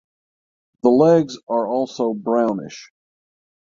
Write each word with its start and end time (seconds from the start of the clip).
The 0.81 0.89
legs 0.89 1.37
are 1.47 1.67
also 1.67 2.15
brownish. 2.15 2.89